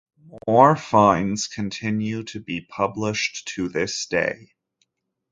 [0.47, 4.53] More finds continue to be published to this day.